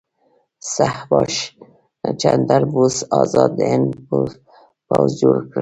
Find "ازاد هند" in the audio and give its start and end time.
3.19-3.87